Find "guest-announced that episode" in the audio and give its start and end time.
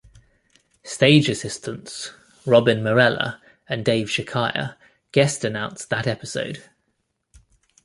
5.11-6.63